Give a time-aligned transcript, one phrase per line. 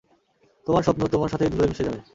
[0.67, 1.99] তোমার স্বপ্ন তোমার সাথেই ধুলোয় মিশে যাবে।